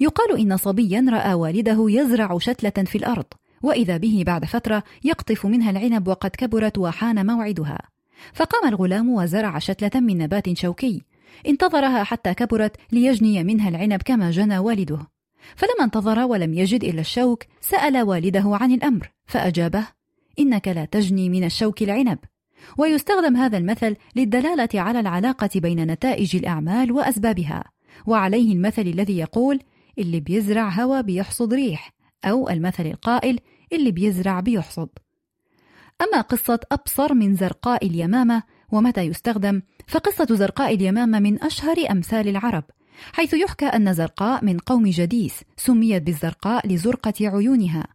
يقال 0.00 0.38
إن 0.40 0.56
صبيا 0.56 1.06
رأى 1.08 1.34
والده 1.34 1.86
يزرع 1.88 2.38
شتلة 2.38 2.84
في 2.84 2.98
الأرض 2.98 3.26
وإذا 3.62 3.96
به 3.96 4.22
بعد 4.26 4.44
فترة 4.44 4.82
يقطف 5.04 5.46
منها 5.46 5.70
العنب 5.70 6.08
وقد 6.08 6.30
كبرت 6.30 6.78
وحان 6.78 7.26
موعدها. 7.26 7.78
فقام 8.32 8.68
الغلام 8.68 9.10
وزرع 9.10 9.58
شتلة 9.58 10.00
من 10.00 10.18
نبات 10.18 10.58
شوكي 10.58 11.02
انتظرها 11.46 12.04
حتى 12.04 12.34
كبرت 12.34 12.76
ليجني 12.92 13.44
منها 13.44 13.68
العنب 13.68 14.02
كما 14.02 14.30
جنى 14.30 14.58
والده. 14.58 15.19
فلما 15.56 15.84
انتظر 15.84 16.18
ولم 16.18 16.54
يجد 16.54 16.84
إلا 16.84 17.00
الشوك 17.00 17.44
سأل 17.60 18.02
والده 18.02 18.44
عن 18.46 18.72
الأمر 18.72 19.10
فأجابه 19.26 19.86
إنك 20.38 20.68
لا 20.68 20.84
تجني 20.84 21.28
من 21.28 21.44
الشوك 21.44 21.82
العنب. 21.82 22.18
ويستخدم 22.78 23.36
هذا 23.36 23.58
المثل 23.58 23.96
للدلالة 24.16 24.68
على 24.74 25.00
العلاقة 25.00 25.50
بين 25.54 25.90
نتائج 25.90 26.36
الأعمال 26.36 26.92
وأسبابها 26.92 27.64
وعليه 28.06 28.52
المثل 28.52 28.82
الذي 28.82 29.18
يقول 29.18 29.60
اللي 29.98 30.20
بيزرع 30.20 30.68
هوا 30.68 31.00
بيحصد 31.00 31.54
ريح 31.54 31.92
أو 32.24 32.48
المثل 32.48 32.86
القائل 32.86 33.40
اللي 33.72 33.90
بيزرع 33.90 34.40
بيحصد. 34.40 34.88
أما 36.02 36.20
قصة 36.20 36.60
أبصر 36.72 37.14
من 37.14 37.34
زرقاء 37.34 37.86
اليمامة 37.86 38.42
ومتى 38.72 39.00
يستخدم 39.00 39.62
فقصة 39.86 40.26
زرقاء 40.30 40.74
اليمامة 40.74 41.18
من 41.18 41.42
أشهر 41.42 41.76
أمثال 41.90 42.28
العرب 42.28 42.64
حيث 43.12 43.34
يحكى 43.34 43.66
أن 43.66 43.94
زرقاء 43.94 44.44
من 44.44 44.58
قوم 44.58 44.86
جديس 44.86 45.40
سميت 45.56 46.02
بالزرقاء 46.02 46.68
لزرقة 46.68 47.14
عيونها 47.20 47.86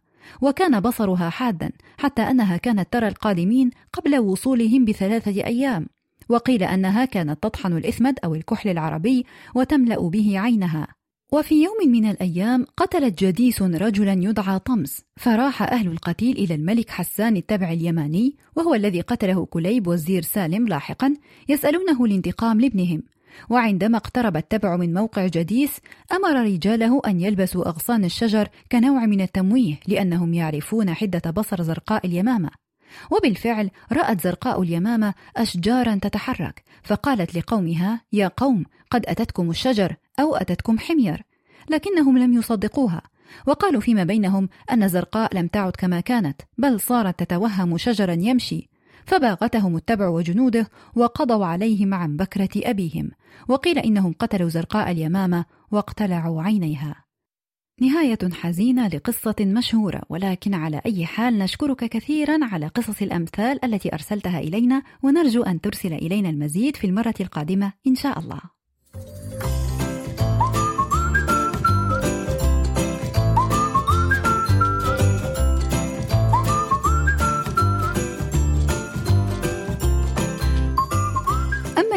وكان 0.42 0.80
بصرها 0.80 1.30
حادا 1.30 1.70
حتى 1.98 2.22
أنها 2.22 2.56
كانت 2.56 2.92
ترى 2.92 3.08
القادمين 3.08 3.70
قبل 3.92 4.18
وصولهم 4.18 4.84
بثلاثة 4.84 5.44
أيام 5.44 5.86
وقيل 6.28 6.62
أنها 6.62 7.04
كانت 7.04 7.42
تطحن 7.42 7.76
الإثمد 7.76 8.18
أو 8.24 8.34
الكحل 8.34 8.70
العربي 8.70 9.26
وتملأ 9.54 10.08
به 10.08 10.38
عينها. 10.38 10.88
وفي 11.32 11.62
يوم 11.62 11.92
من 11.92 12.10
الأيام 12.10 12.66
قتلت 12.76 13.24
جديس 13.24 13.62
رجلا 13.62 14.12
يدعى 14.12 14.58
طمس 14.58 15.02
فراح 15.16 15.62
أهل 15.62 15.86
القتيل 15.86 16.36
إلى 16.36 16.54
الملك 16.54 16.90
حسان 16.90 17.36
التبع 17.36 17.72
اليماني 17.72 18.36
وهو 18.56 18.74
الذي 18.74 19.00
قتله 19.00 19.46
كليب 19.46 19.86
والزير 19.86 20.22
سالم 20.22 20.68
لاحقا 20.68 21.14
يسألونه 21.48 22.04
الانتقام 22.04 22.60
لابنهم. 22.60 23.02
وعندما 23.50 23.96
اقترب 23.96 24.36
التبع 24.36 24.76
من 24.76 24.94
موقع 24.94 25.26
جديس 25.26 25.80
أمر 26.12 26.44
رجاله 26.44 27.02
أن 27.06 27.20
يلبسوا 27.20 27.68
أغصان 27.68 28.04
الشجر 28.04 28.48
كنوع 28.72 29.06
من 29.06 29.20
التمويه 29.20 29.80
لأنهم 29.88 30.34
يعرفون 30.34 30.94
حدة 30.94 31.30
بصر 31.30 31.62
زرقاء 31.62 32.06
اليمامة. 32.06 32.50
وبالفعل 33.10 33.70
رأت 33.92 34.20
زرقاء 34.20 34.62
اليمامة 34.62 35.14
أشجارا 35.36 35.98
تتحرك 36.02 36.62
فقالت 36.82 37.34
لقومها 37.34 38.00
يا 38.12 38.30
قوم 38.36 38.64
قد 38.90 39.06
أتتكم 39.06 39.50
الشجر 39.50 39.96
أو 40.20 40.36
أتتكم 40.36 40.78
حمير. 40.78 41.22
لكنهم 41.70 42.18
لم 42.18 42.32
يصدقوها 42.32 43.02
وقالوا 43.46 43.80
فيما 43.80 44.04
بينهم 44.04 44.48
أن 44.72 44.88
زرقاء 44.88 45.36
لم 45.36 45.46
تعد 45.46 45.72
كما 45.72 46.00
كانت 46.00 46.42
بل 46.58 46.80
صارت 46.80 47.18
تتوهم 47.18 47.76
شجرا 47.76 48.12
يمشي. 48.12 48.68
فباغتهم 49.06 49.76
التبع 49.76 50.08
وجنوده 50.08 50.70
وقضوا 50.94 51.46
عليهم 51.46 51.94
عن 51.94 52.16
بكرة 52.16 52.48
أبيهم 52.56 53.10
وقيل 53.48 53.78
إنهم 53.78 54.12
قتلوا 54.12 54.48
زرقاء 54.48 54.90
اليمامة 54.90 55.44
واقتلعوا 55.70 56.42
عينيها. 56.42 57.04
نهاية 57.80 58.18
حزينة 58.32 58.88
لقصة 58.88 59.34
مشهورة 59.40 60.02
ولكن 60.08 60.54
على 60.54 60.80
أي 60.86 61.06
حال 61.06 61.38
نشكرك 61.38 61.84
كثيرا 61.84 62.38
على 62.42 62.66
قصص 62.66 63.02
الأمثال 63.02 63.64
التي 63.64 63.94
أرسلتها 63.94 64.40
إلينا 64.40 64.82
ونرجو 65.02 65.42
أن 65.42 65.60
ترسل 65.60 65.92
إلينا 65.92 66.28
المزيد 66.28 66.76
في 66.76 66.86
المرة 66.86 67.14
القادمة 67.20 67.72
إن 67.86 67.94
شاء 67.94 68.18
الله. 68.18 68.55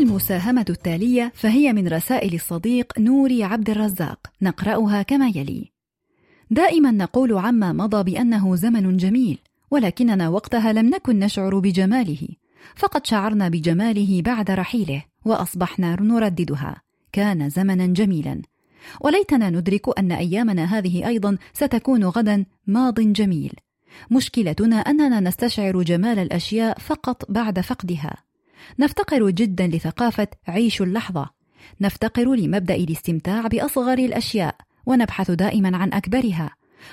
المساهمة 0.09 0.65
التالية 0.69 1.31
فهي 1.35 1.73
من 1.73 1.87
رسائل 1.87 2.33
الصديق 2.33 2.99
نوري 2.99 3.43
عبد 3.43 3.69
الرزاق. 3.69 4.19
نقرأها 4.41 5.01
كما 5.01 5.27
يلي. 5.27 5.71
دائما 6.51 6.91
نقول 6.91 7.37
عما 7.37 7.73
مضى 7.73 8.11
بأنه 8.11 8.55
زمن 8.55 8.97
جميل 8.97 9.39
ولكننا 9.71 10.29
وقتها 10.29 10.73
لم 10.73 10.89
نكن 10.89 11.19
نشعر 11.19 11.59
بجماله. 11.59 12.27
فقد 12.75 13.05
شعرنا 13.05 13.49
بجماله 13.49 14.21
بعد 14.21 14.51
رحيله 14.51 15.03
وأصبحنا 15.25 15.97
نرددها. 16.01 16.81
كان 17.11 17.49
زمنا 17.49 17.85
جميلا. 17.85 18.41
وليتنا 19.01 19.49
ندرك 19.49 19.99
أن 19.99 20.11
أيامنا 20.11 20.65
هذه 20.65 21.07
أيضا 21.07 21.37
ستكون 21.53 22.03
غدا 22.03 22.45
ماض 22.67 22.99
جميل. 22.99 23.53
مشكلتنا 24.11 24.75
أننا 24.75 25.19
نستشعر 25.19 25.81
جمال 25.81 26.19
الأشياء 26.19 26.79
فقط 26.79 27.31
بعد 27.31 27.59
فقدها. 27.59 28.28
نفتقر 28.79 29.29
جدا 29.29 29.67
لثقافة 29.67 30.27
عيش 30.47 30.81
اللحظة. 30.81 31.29
نفتقر 31.81 32.35
لمبدأ 32.35 32.75
الاستمتاع 32.75 33.47
بأصغر 33.47 33.97
الأشياء 33.97 34.55
ونبحث 34.85 35.31
دائما 35.31 35.77
عن 35.77 35.93
أكبرها 35.93 36.49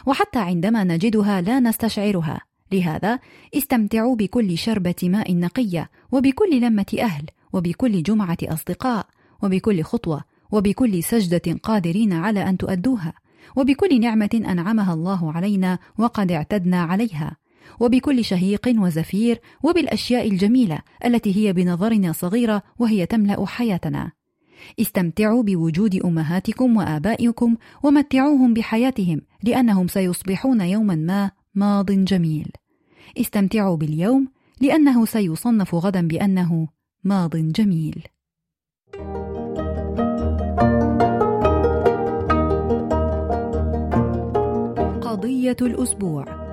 وحتى 0.06 0.38
عندما 0.38 0.84
نجدها 0.84 1.40
لا 1.40 1.60
نستشعرها. 1.60 2.40
لهذا 2.72 3.18
استمتعوا 3.54 4.16
بكل 4.16 4.58
شربة 4.58 4.94
ماء 5.02 5.34
نقية 5.34 5.90
وبكل 6.12 6.60
لمة 6.60 6.96
أهل 7.00 7.24
وبكل 7.52 8.02
جمعة 8.02 8.38
أصدقاء 8.42 9.06
وبكل 9.42 9.82
خطوة 9.82 10.24
وبكل 10.50 11.02
سجدة 11.02 11.58
قادرين 11.62 12.12
على 12.12 12.48
أن 12.48 12.56
تؤدوها 12.58 13.12
وبكل 13.56 14.00
نعمة 14.00 14.30
أنعمها 14.34 14.94
الله 14.94 15.32
علينا 15.32 15.78
وقد 15.98 16.32
اعتدنا 16.32 16.82
عليها. 16.82 17.36
وبكل 17.80 18.24
شهيق 18.24 18.72
وزفير 18.78 19.40
وبالأشياء 19.62 20.28
الجميلة 20.28 20.78
التي 21.04 21.36
هي 21.36 21.52
بنظرنا 21.52 22.12
صغيرة 22.12 22.62
وهي 22.78 23.06
تملأ 23.06 23.46
حياتنا. 23.46 24.12
استمتعوا 24.80 25.42
بوجود 25.42 25.94
أمهاتكم 26.04 26.76
وآبائكم 26.76 27.56
ومتعوهم 27.82 28.54
بحياتهم 28.54 29.20
لأنهم 29.42 29.88
سيصبحون 29.88 30.60
يوما 30.60 30.94
ما 30.94 31.30
ماض 31.54 31.90
جميل. 31.90 32.48
استمتعوا 33.20 33.76
باليوم 33.76 34.28
لأنه 34.60 35.04
سيصنف 35.04 35.74
غدا 35.74 36.08
بأنه 36.08 36.68
ماض 37.04 37.36
جميل. 37.36 38.02
قضية 45.00 45.56
الأسبوع. 45.62 46.45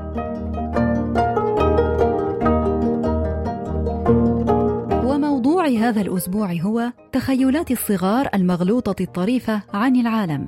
هذا 5.67 6.01
الأسبوع 6.01 6.53
هو 6.53 6.91
تخيلات 7.11 7.71
الصغار 7.71 8.29
المغلوطة 8.33 9.03
الطريفة 9.03 9.61
عن 9.73 9.95
العالم. 9.95 10.47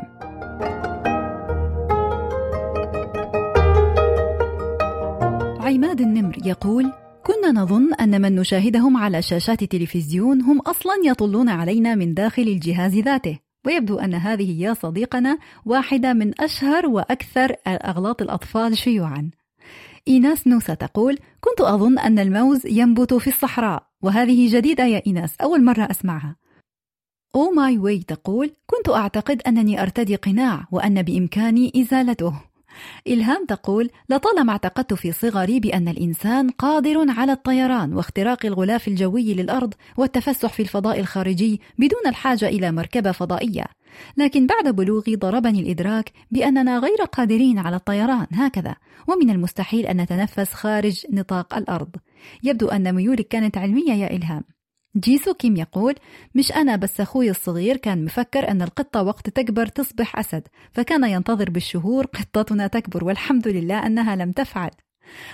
عماد 5.60 6.02
النمر 6.02 6.38
يقول: 6.46 6.92
كنا 7.24 7.62
نظن 7.62 7.94
أن 7.94 8.22
من 8.22 8.36
نشاهدهم 8.36 8.98
على 8.98 9.22
شاشات 9.22 9.62
التلفزيون 9.62 10.42
هم 10.42 10.60
أصلا 10.60 10.94
يطلون 11.06 11.50
علينا 11.50 11.96
من 11.96 12.14
داخل 12.14 12.42
الجهاز 12.42 12.96
ذاته. 12.96 13.40
ويبدو 13.66 14.00
أن 14.00 14.14
هذه 14.14 14.62
يا 14.62 14.74
صديقنا 14.74 15.38
واحدة 15.66 16.14
من 16.14 16.42
أشهر 16.42 16.88
وأكثر 16.88 17.56
أغلاط 17.68 18.22
الأطفال 18.22 18.78
شيوعا 18.78 19.30
إيناس 20.08 20.48
نوسة 20.48 20.74
تقول 20.74 21.18
كنت 21.42 21.62
أظن 21.62 22.00
أن 22.00 22.20
الموز 22.20 22.66
ينبت 22.66 23.14
في 23.14 23.28
الصحراء 23.28 23.88
وهذه 24.02 24.56
جديدة 24.56 24.86
يا 24.86 25.02
إيناس 25.08 25.36
أول 25.42 25.64
مرة 25.64 25.88
أسمعها. 25.92 26.36
أو 27.36 27.52
ماي 27.52 27.78
واي 27.78 28.00
تقول 28.00 28.52
كنت 28.66 28.90
أعتقد 28.90 29.42
أنني 29.48 29.82
أرتدي 29.82 30.16
قناع 30.16 30.68
وأن 30.72 31.02
بإمكاني 31.02 31.72
إزالته. 31.76 32.34
إلهام 33.08 33.46
تقول 33.46 33.90
لطالما 34.10 34.52
اعتقدت 34.52 34.94
في 34.94 35.12
صغري 35.12 35.60
بأن 35.60 35.88
الإنسان 35.88 36.50
قادر 36.50 37.06
على 37.10 37.32
الطيران 37.32 37.94
واختراق 37.94 38.46
الغلاف 38.46 38.88
الجوي 38.88 39.34
للأرض 39.34 39.74
والتفسح 39.98 40.54
في 40.54 40.62
الفضاء 40.62 41.00
الخارجي 41.00 41.62
بدون 41.78 42.08
الحاجة 42.08 42.48
إلى 42.48 42.72
مركبة 42.72 43.12
فضائية. 43.12 43.66
لكن 44.18 44.48
بعد 44.48 44.76
بلوغي 44.76 45.16
ضربني 45.16 45.60
الإدراك 45.60 46.12
بأننا 46.32 46.80
غير 46.80 47.02
قادرين 47.12 47.60
على 47.60 47.76
الطيران 47.76 48.28
هكذا. 48.32 48.76
ومن 49.08 49.30
المستحيل 49.30 49.86
أن 49.86 50.02
نتنفس 50.02 50.54
خارج 50.54 51.06
نطاق 51.12 51.56
الأرض. 51.58 51.96
يبدو 52.44 52.68
أن 52.68 52.96
ميولك 52.96 53.28
كانت 53.28 53.58
علمية 53.58 53.94
يا 53.94 54.16
إلهام. 54.16 54.44
جيسو 54.98 55.34
كيم 55.34 55.56
يقول 55.56 55.96
مش 56.36 56.52
أنا 56.52 56.76
بس 56.76 57.02
أخوي 57.02 57.30
الصغير 57.30 57.78
كان 57.78 58.06
مفكر 58.06 58.52
أن 58.52 58.62
القطة 58.62 59.04
وقت 59.04 59.30
تكبر 59.30 59.68
تصبح 59.68 60.20
أسد 60.20 60.48
فكان 60.72 61.04
ينتظر 61.04 61.50
بالشهور 61.50 62.06
قطتنا 62.06 62.68
تكبر 62.68 63.04
والحمد 63.04 63.48
لله 63.48 63.86
أنها 63.86 64.16
لم 64.16 64.32
تفعل. 64.32 64.72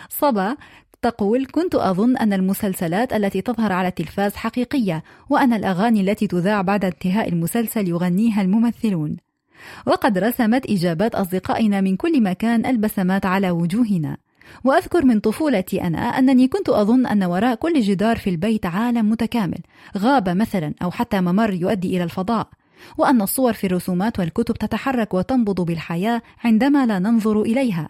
صبا 0.10 0.58
تقول 1.02 1.46
كنت 1.52 1.76
أظن 1.76 2.18
أن 2.18 2.34
المسلسلات 2.34 3.14
التي 3.14 3.42
تظهر 3.42 3.72
على 3.72 3.88
التلفاز 3.88 4.36
حقيقية 4.36 5.04
وأن 5.30 5.54
الأغاني 5.54 6.02
التي 6.02 6.28
تذاع 6.28 6.62
بعد 6.62 6.86
انتهاء 6.86 7.30
المسلسل 7.30 7.88
يغنيها 7.88 8.42
الممثلون. 8.42 9.18
وقد 9.88 10.18
رسمت 10.18 10.70
إجابات 10.70 11.16
أصدقائنا 11.16 11.82
من 11.82 11.96
كل 11.96 12.24
مكان 12.24 12.66
البسمات 12.66 13.26
على 13.26 13.52
وجوهنا. 13.52 14.18
وأذكر 14.64 15.06
من 15.06 15.20
طفولتي 15.20 15.82
أنا 15.82 15.98
أنني 15.98 16.48
كنت 16.48 16.70
أظن 16.70 17.06
أن 17.06 17.24
وراء 17.24 17.56
كل 17.56 17.82
جدار 17.82 18.18
في 18.18 18.30
البيت 18.30 18.66
عالم 18.66 19.10
متكامل 19.10 19.60
غابة 19.98 20.34
مثلا 20.34 20.74
أو 20.84 20.92
حتى 20.92 21.22
ممر 21.22 21.54
يؤدي 21.54 21.96
إلى 21.96 22.04
الفضاء. 22.04 22.48
وأن 22.98 23.22
الصور 23.22 23.54
في 23.54 23.68
الرسومات 23.68 24.20
والكتب 24.20 24.56
تتحرك 24.56 25.14
وتنبض 25.14 25.62
بالحياة 25.62 26.22
عندما 26.44 26.86
لا 26.86 27.00
ننظر 27.00 27.42
إليها. 27.42 27.90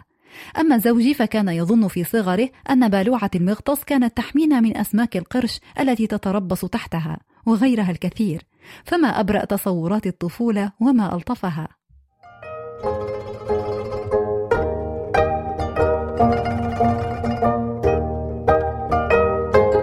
أما 0.58 0.78
زوجي 0.78 1.14
فكان 1.14 1.48
يظن 1.48 1.88
في 1.88 2.04
صغره 2.04 2.48
أن 2.70 2.88
بالوعة 2.88 3.30
المغطس 3.34 3.84
كانت 3.84 4.16
تحمينا 4.16 4.60
من 4.60 4.76
أسماك 4.76 5.16
القرش 5.16 5.60
التي 5.80 6.06
تتربص 6.06 6.64
تحتها 6.64 7.18
وغيرها 7.46 7.90
الكثير 7.90 8.42
فما 8.84 9.20
أبرأ 9.20 9.44
تصورات 9.44 10.06
الطفولة 10.06 10.72
وما 10.80 11.14
ألطفها. 11.14 11.68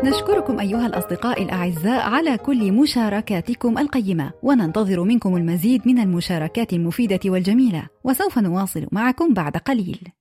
نشكركم 0.04 0.60
أيها 0.60 0.86
الأصدقاء 0.86 1.44
الأعزاء 1.44 2.10
على 2.10 2.38
كل 2.38 2.72
مشاركاتكم 2.72 3.78
القيمة 3.78 4.32
وننتظر 4.44 5.04
منكم 5.04 5.38
المزيد 5.38 5.88
من 5.88 6.00
المشاركات 6.00 6.74
المفيدة 6.74 7.20
والجميلة 7.26 7.88
وسوف 8.04 8.40
نواصل 8.40 8.88
معكم 8.92 9.34
بعد 9.34 9.58
قليل. 9.58 10.19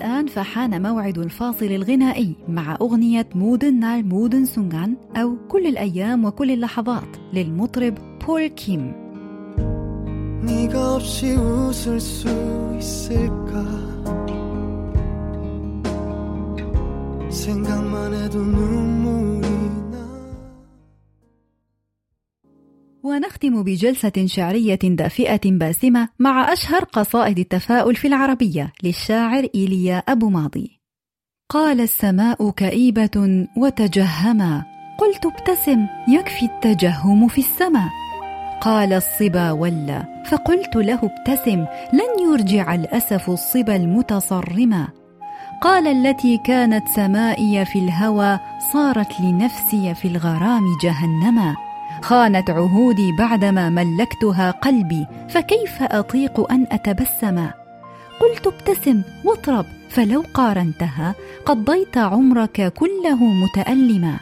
الآن 0.00 0.26
فحان 0.26 0.82
موعد 0.82 1.18
الفاصل 1.18 1.66
الغنائي 1.66 2.34
مع 2.48 2.76
أغنية 2.80 3.28
مودن 3.34 3.80
نال 3.80 4.08
مودن 4.08 4.44
سونغان 4.44 4.96
أو 5.16 5.36
كل 5.48 5.66
الأيام 5.66 6.24
وكل 6.24 6.50
اللحظات 6.50 7.16
للمطرب 7.32 7.94
بول 8.26 8.46
كيم 8.46 9.06
네가 10.46 10.94
없이 10.94 11.32
웃을 11.34 11.98
수 11.98 12.28
있을까 12.78 13.64
생각만 17.28 18.14
해도 18.14 18.38
눈물이 18.38 19.49
ونختم 23.03 23.63
بجلسة 23.63 24.25
شعرية 24.25 24.79
دافئة 24.83 25.41
باسمة 25.45 26.09
مع 26.19 26.53
أشهر 26.53 26.83
قصائد 26.83 27.39
التفاؤل 27.39 27.95
في 27.95 28.07
العربية 28.07 28.73
للشاعر 28.83 29.47
إيليا 29.55 29.97
أبو 29.97 30.29
ماضي. 30.29 30.79
قال 31.49 31.81
السماء 31.81 32.49
كئيبة 32.49 33.47
وتجهما، 33.57 34.65
قلت 34.99 35.25
ابتسم 35.25 35.87
يكفي 36.07 36.45
التجهم 36.45 37.27
في 37.27 37.37
السماء. 37.37 37.89
قال 38.61 38.93
الصبا 38.93 39.51
ولى، 39.51 40.23
فقلت 40.25 40.75
له 40.75 40.99
ابتسم 41.03 41.65
لن 41.93 42.31
يرجع 42.31 42.75
الأسف 42.75 43.29
الصبا 43.29 43.75
المتصرما. 43.75 44.87
قال 45.61 45.87
التي 45.87 46.37
كانت 46.37 46.87
سمائي 46.87 47.65
في 47.65 47.79
الهوى 47.79 48.39
صارت 48.73 49.21
لنفسي 49.21 49.95
في 49.95 50.07
الغرام 50.07 50.63
جهنما 50.83 51.70
خانت 52.01 52.49
عهودي 52.49 53.11
بعدما 53.19 53.69
ملكتها 53.69 54.51
قلبي 54.51 55.05
فكيف 55.29 55.83
أطيق 55.83 56.51
أن 56.51 56.67
أتبسم؟ 56.71 57.47
قلت 58.19 58.47
ابتسم 58.47 59.01
واطرب 59.25 59.65
فلو 59.89 60.23
قارنتها 60.33 61.15
قضيت 61.45 61.97
عمرك 61.97 62.73
كله 62.73 63.25
متألما. 63.25 64.19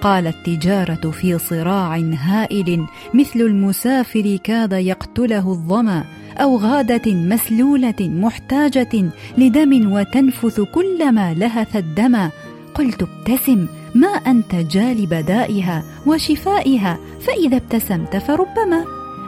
قال 0.00 0.26
التجاره 0.26 1.10
في 1.10 1.38
صراع 1.38 1.96
هائل 1.96 2.86
مثل 3.14 3.40
المسافر 3.40 4.38
كاد 4.44 4.72
يقتله 4.72 5.50
الظما 5.50 6.04
أو 6.36 6.56
غادة 6.56 7.12
مسلولة 7.14 8.00
محتاجة 8.00 9.10
لدم 9.38 9.92
وتنفث 9.92 10.60
كلما 10.60 11.34
لهث 11.34 11.76
الدم. 11.76 12.28
قلت 12.74 13.02
ابتسم 13.02 13.66
ما 13.96 14.08
أنت 14.08 14.54
جالب 14.54 15.14
دائها 15.14 15.82
وشفائها 16.06 16.98
فإذا 17.20 17.56
ابتسمت 17.56 18.16
فربما. 18.16 18.84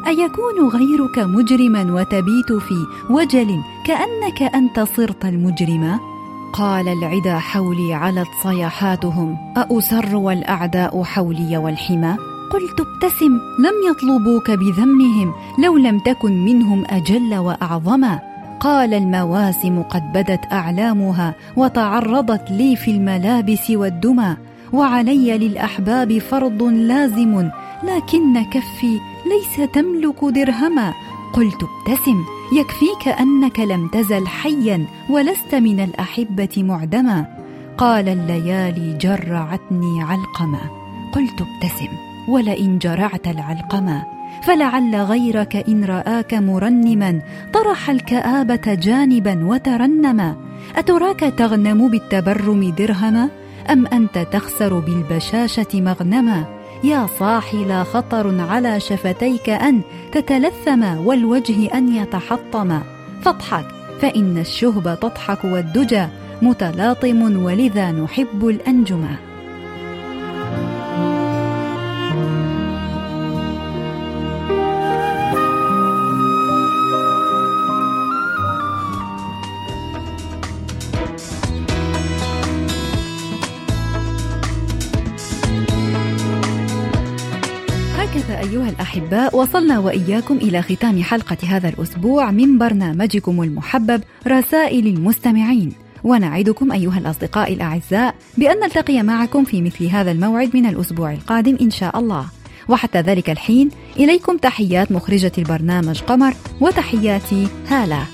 أيكون 0.06 0.68
غيرك 0.68 1.18
مجرما 1.18 1.94
وتبيت 1.94 2.52
في 2.52 2.86
وجل 3.10 3.62
كأنك 3.86 4.42
أنت 4.42 4.80
صرت 4.80 5.24
المجرما 5.24 6.00
قال 6.52 6.88
العدا 6.88 7.38
حولي 7.38 7.94
علت 7.94 8.28
صيحاتهم 8.42 9.36
أأسر 9.56 10.16
والأعداء 10.16 11.02
حولي 11.02 11.56
والحمى؟ 11.56 12.16
قلت 12.52 12.80
ابتسم 12.80 13.32
لم 13.58 13.90
يطلبوك 13.90 14.50
بذمهم 14.50 15.32
لو 15.58 15.76
لم 15.76 15.98
تكن 15.98 16.44
منهم 16.44 16.84
أجل 16.86 17.34
واعظما 17.34 18.20
قال 18.60 18.94
المواسم 18.94 19.82
قد 19.82 20.12
بدت 20.12 20.52
أعلامها 20.52 21.34
وتعرضت 21.56 22.50
لي 22.50 22.76
في 22.76 22.90
الملابس 22.90 23.70
والدمى. 23.70 24.36
وعلي 24.72 25.38
للأحباب 25.38 26.18
فرض 26.18 26.62
لازم 26.62 27.50
لكن 27.84 28.44
كفي 28.44 29.00
ليس 29.26 29.70
تملك 29.72 30.24
درهما. 30.24 30.94
قلت 31.32 31.56
ابتسم 31.62 32.24
يكفيك 32.52 33.08
أنك 33.20 33.60
لم 33.60 33.88
تزل 33.88 34.26
حيا 34.26 34.86
ولست 35.10 35.54
من 35.54 35.80
الأحبة 35.80 36.48
معدما. 36.56 37.26
قال 37.78 38.08
الليالي 38.08 38.98
جرعتني 38.98 40.02
علقما. 40.02 40.60
قلت 41.12 41.40
ابتسم 41.40 41.92
ولئن 42.28 42.78
جرعت 42.78 43.26
العلقما. 43.26 44.02
فلعل 44.42 44.96
غيرك 44.96 45.56
إن 45.68 45.84
رآك 45.84 46.34
مرنما 46.34 47.20
طرح 47.54 47.90
الكآبة 47.90 48.74
جانبا 48.74 49.44
وترنما. 49.44 50.36
أتراك 50.76 51.20
تغنم 51.20 51.88
بالتبرم 51.88 52.74
درهما؟ 52.78 53.28
أم 53.70 53.86
أنت 53.86 54.18
تخسر 54.18 54.78
بالبشاشة 54.78 55.66
مغنما؟ 55.74 56.44
يا 56.84 57.06
صاحي 57.18 57.64
لا 57.64 57.84
خطر 57.84 58.40
على 58.40 58.80
شفتيك 58.80 59.48
أن 59.50 59.80
تتلثما 60.12 60.98
والوجه 60.98 61.74
أن 61.74 61.94
يتحطما 61.94 62.82
فاضحك 63.22 63.64
فإن 64.00 64.38
الشهب 64.38 64.98
تضحك 65.00 65.44
والدجى 65.44 66.06
متلاطم 66.42 67.42
ولذا 67.44 67.90
نحب 67.90 68.48
الانجما 68.48 69.27
الأحباء 88.78 89.36
وصلنا 89.36 89.78
وإياكم 89.78 90.36
إلى 90.36 90.62
ختام 90.62 91.02
حلقة 91.02 91.36
هذا 91.42 91.68
الأسبوع 91.68 92.30
من 92.30 92.58
برنامجكم 92.58 93.42
المحبب 93.42 94.02
رسائل 94.26 94.86
المستمعين. 94.86 95.72
ونعدكم 96.04 96.72
أيها 96.72 96.98
الأصدقاء 96.98 97.52
الأعزاء 97.52 98.14
بأن 98.36 98.60
نلتقي 98.60 99.02
معكم 99.02 99.44
في 99.44 99.62
مثل 99.62 99.86
هذا 99.86 100.10
الموعد 100.10 100.56
من 100.56 100.66
الأسبوع 100.66 101.12
القادم 101.12 101.56
إن 101.60 101.70
شاء 101.70 101.98
الله. 101.98 102.26
وحتى 102.68 103.00
ذلك 103.00 103.30
الحين 103.30 103.70
إليكم 103.96 104.36
تحيات 104.36 104.92
مخرجة 104.92 105.32
البرنامج 105.38 106.00
قمر 106.00 106.34
وتحياتي 106.60 107.48
هالة. 107.68 108.06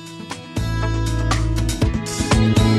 thank 2.37 2.59
you 2.59 2.74